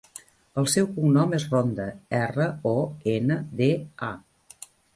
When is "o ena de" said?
2.73-3.71